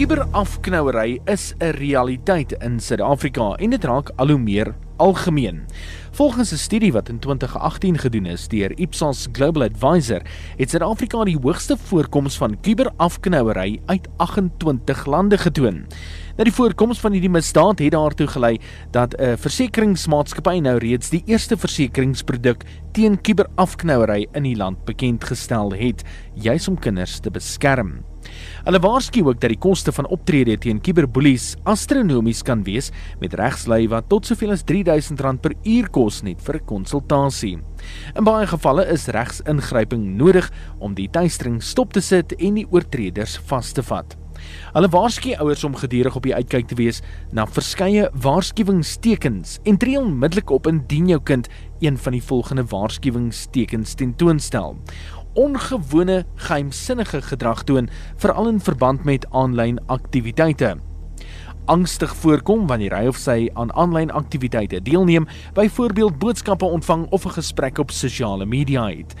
Kiberafknouery 0.00 1.20
is 1.24 1.52
'n 1.60 1.76
realiteit 1.76 2.52
in 2.52 2.80
Suid-Afrika 2.80 3.52
en 3.60 3.70
dit 3.70 3.84
raak 3.84 4.10
al 4.16 4.28
hoe 4.28 4.38
meer 4.38 4.74
algemeen. 4.96 5.66
Volgens 6.10 6.52
'n 6.52 6.56
studie 6.56 6.92
wat 6.92 7.08
in 7.08 7.18
2018 7.18 7.98
gedoen 7.98 8.26
is 8.26 8.48
deur 8.48 8.78
Ipsos 8.78 9.28
Global 9.32 9.62
Advisor, 9.62 10.22
het 10.56 10.70
Suid-Afrika 10.70 11.24
die 11.24 11.38
hoogste 11.42 11.76
voorkoms 11.76 12.36
van 12.36 12.60
kiberafknouery 12.60 13.80
uit 13.86 14.08
28 14.16 15.06
lande 15.06 15.38
getoon. 15.38 15.86
Nou 16.40 16.46
die 16.48 16.56
voorkoms 16.56 17.02
van 17.04 17.12
hierdie 17.12 17.28
misdaad 17.28 17.82
het 17.84 17.92
daartoe 17.92 18.26
gelei 18.32 18.54
dat 18.94 19.12
'n 19.12 19.36
versekeringsmaatskappy 19.36 20.60
nou 20.64 20.78
reeds 20.78 21.10
die 21.10 21.22
eerste 21.26 21.56
versekeringsproduk 21.56 22.64
teen 22.92 23.20
kiberafknouery 23.20 24.26
in 24.32 24.42
die 24.42 24.56
land 24.56 24.84
bekend 24.86 25.24
gestel 25.24 25.72
het, 25.72 26.02
juis 26.34 26.68
om 26.68 26.78
kinders 26.78 27.20
te 27.20 27.30
beskerm. 27.30 28.04
Hulle 28.64 28.78
waarsku 28.78 29.22
ook 29.22 29.40
dat 29.40 29.50
die 29.50 29.58
koste 29.58 29.92
van 29.92 30.06
optrede 30.06 30.56
teen 30.58 30.80
kiberboelies 30.80 31.56
astronomies 31.64 32.42
kan 32.42 32.64
wees 32.64 32.90
met 33.20 33.34
regslei 33.34 33.88
wat 33.88 34.08
tot 34.08 34.26
soveel 34.26 34.50
as 34.50 34.64
R3000 34.64 35.40
per 35.40 35.52
uur 35.64 35.90
kos 35.90 36.22
net 36.22 36.40
vir 36.40 36.54
'n 36.54 36.64
konsultasie. 36.64 37.58
In 38.16 38.24
baie 38.24 38.46
gevalle 38.46 38.86
is 38.86 39.08
regsingryping 39.08 40.16
nodig 40.16 40.50
om 40.78 40.94
die 40.94 41.10
tuistering 41.10 41.62
stop 41.62 41.92
te 41.92 42.00
sit 42.00 42.32
en 42.32 42.54
die 42.54 42.66
oortreders 42.70 43.38
vas 43.44 43.72
te 43.72 43.82
vat. 43.82 44.16
Hulle 44.72 44.88
waarsku 44.88 45.34
ouers 45.38 45.64
om 45.64 45.76
gedurig 45.76 46.16
op 46.16 46.22
die 46.22 46.34
uitkyk 46.34 46.66
te 46.66 46.74
wees 46.74 47.02
na 47.32 47.46
verskeie 47.46 48.10
waarskuwingstekens 48.14 49.58
en 49.64 49.76
tree 49.76 49.98
onmiddellik 49.98 50.50
op 50.50 50.66
indien 50.66 51.08
jou 51.08 51.20
kind 51.22 51.48
een 51.80 51.98
van 51.98 52.12
die 52.12 52.22
volgende 52.22 52.64
waarskuwingstekens 52.64 53.94
tentoonstel 53.94 54.76
ongewone 55.34 56.24
geheimsinnige 56.34 57.22
gedrag 57.22 57.62
toon 57.62 57.88
veral 58.16 58.48
in 58.48 58.60
verband 58.60 59.04
met 59.04 59.26
aanlyn 59.30 59.78
aktiwiteite. 59.86 60.76
Angstig 61.70 62.14
voorkom 62.16 62.66
wanneer 62.66 62.96
hy 62.96 63.06
of 63.06 63.18
sy 63.20 63.48
aan 63.54 63.70
aanlyn 63.78 64.10
aktiwiteite 64.10 64.80
deelneem, 64.82 65.28
byvoorbeeld 65.54 66.18
boodskappe 66.18 66.64
ontvang 66.64 67.06
of 67.10 67.26
'n 67.26 67.36
gesprek 67.38 67.78
op 67.78 67.90
sosiale 67.90 68.46
media 68.46 68.88
het. 68.88 69.14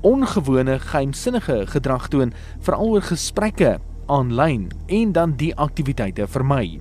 Ongewone 0.00 0.78
geheimsinnige 0.78 1.66
gedrag 1.66 2.08
toon 2.08 2.32
veral 2.60 2.86
oor 2.86 3.02
gesprekke 3.02 3.78
aanlyn 4.08 4.68
en 4.86 5.12
dan 5.12 5.36
die 5.36 5.54
aktiwiteite 5.56 6.26
vermy. 6.26 6.80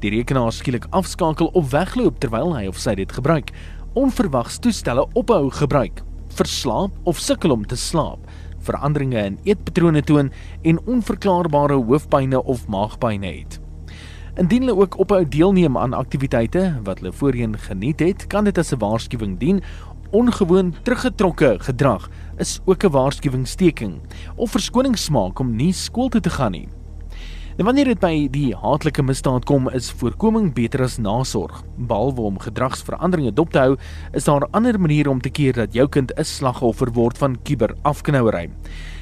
Die 0.00 0.10
rekenaar 0.10 0.52
skielik 0.52 0.86
afskakel 0.90 1.50
of 1.52 1.70
wegloop 1.70 2.18
terwyl 2.18 2.56
hy 2.56 2.66
of 2.66 2.78
sy 2.78 2.94
dit 2.94 3.12
gebruik. 3.12 3.52
Onverwags 3.94 4.58
toestelle 4.58 5.06
ophou 5.14 5.50
gebruik 5.50 6.02
verslaap 6.36 6.92
of 7.08 7.20
sukkel 7.22 7.54
om 7.54 7.64
te 7.66 7.76
slaap, 7.76 8.24
veranderinge 8.66 9.22
in 9.30 9.38
eetpatrone 9.46 10.02
toon 10.06 10.32
en 10.66 10.80
onverklaarbare 10.86 11.78
hoofpynne 11.78 12.42
of 12.44 12.66
maagpynne 12.72 13.30
het. 13.38 13.60
Indien 14.36 14.66
hulle 14.66 14.76
ook 14.76 14.98
ophou 15.00 15.22
deelneem 15.24 15.78
aan 15.80 15.96
aktiwiteite 15.96 16.66
wat 16.84 17.00
hulle 17.00 17.14
voorheen 17.16 17.56
geniet 17.68 18.02
het, 18.04 18.26
kan 18.28 18.44
dit 18.44 18.58
as 18.58 18.72
'n 18.72 18.78
waarskuwing 18.78 19.38
dien. 19.38 19.62
Ongewoon 20.10 20.74
teruggetrokke 20.82 21.56
gedrag 21.58 22.08
is 22.36 22.60
ook 22.64 22.84
'n 22.84 22.90
waarskuwingsteken 22.90 24.00
of 24.36 24.50
verskonings 24.50 25.08
maak 25.08 25.38
om 25.38 25.56
nie 25.56 25.72
skool 25.72 26.08
toe 26.08 26.20
te 26.20 26.30
gaan 26.30 26.50
nie. 26.50 26.68
En 27.56 27.64
wanneer 27.64 27.84
dit 27.84 28.00
by 28.00 28.28
die 28.28 28.56
haatlike 28.56 29.02
misdaad 29.02 29.44
kom, 29.44 29.70
is 29.72 29.90
voorkoming 29.90 30.50
beter 30.54 30.82
as 30.82 30.98
nasorg. 30.98 31.62
Behalwe 31.76 32.20
om 32.20 32.38
gedragsveranderinge 32.38 33.32
dop 33.32 33.50
te 33.50 33.58
hou, 33.58 33.76
is 34.12 34.24
daar 34.24 34.44
ander 34.50 34.80
maniere 34.80 35.10
om 35.10 35.20
te 35.20 35.30
keer 35.30 35.52
dat 35.52 35.72
jou 35.72 35.88
kind 35.88 36.12
'n 36.18 36.24
slagoffer 36.24 36.92
word 36.92 37.18
van 37.18 37.38
kiberafknouery. 37.42 38.50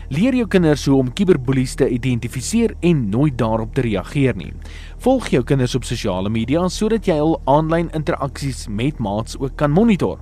Leer 0.08 0.34
jou 0.34 0.46
kinders 0.46 0.86
hoe 0.86 0.98
om 0.98 1.12
kiberboelies 1.12 1.74
te 1.74 1.88
identifiseer 1.88 2.74
en 2.80 3.08
nooit 3.08 3.38
daarop 3.38 3.74
te 3.74 3.80
reageer 3.80 4.36
nie. 4.36 4.52
Volg 4.98 5.28
jou 5.28 5.42
kinders 5.42 5.74
op 5.74 5.84
sosiale 5.84 6.28
media 6.28 6.68
sodat 6.68 7.06
jy 7.06 7.16
hul 7.16 7.40
aanlyn 7.44 7.90
interaksies 7.90 8.68
met 8.68 8.98
maats 8.98 9.38
ook 9.38 9.56
kan 9.56 9.70
monitor. 9.70 10.18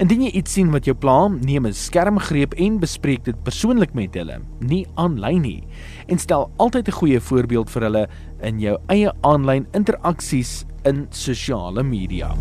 Indien 0.00 0.22
jy 0.24 0.30
iets 0.38 0.54
sien 0.56 0.70
wat 0.72 0.86
jou 0.88 0.94
pla, 0.96 1.28
neem 1.28 1.66
'n 1.68 1.76
skermgreep 1.76 2.54
en 2.56 2.78
bespreek 2.80 3.24
dit 3.24 3.42
persoonlik 3.44 3.92
met 3.92 4.14
hulle, 4.14 4.38
nie 4.60 4.86
aanlyn 4.96 5.42
nie. 5.42 5.62
En 6.08 6.18
stel 6.18 6.50
altyd 6.56 6.88
'n 6.88 6.98
goeie 7.00 7.20
voorbeeld 7.20 7.70
vir 7.70 7.82
hulle 7.82 8.08
in 8.40 8.60
jou 8.60 8.78
eie 8.88 9.12
aanlyn 9.20 9.66
interaksies 9.74 10.64
in 10.84 11.06
sosiale 11.10 11.82
media. 11.82 12.34